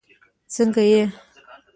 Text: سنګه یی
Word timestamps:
سنګه 0.53 0.83
یی 0.91 1.01